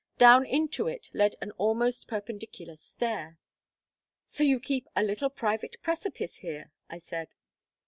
[0.17, 3.37] Down into it led an almost perpendicular stair.
[4.25, 7.27] "So you keep a little private precipice here," I said.